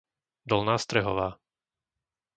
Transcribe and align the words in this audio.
Dolná 0.49 0.75
Strehová 0.83 1.27